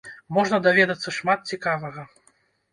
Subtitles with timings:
[0.37, 2.11] Можна даведацца шмат цікавага.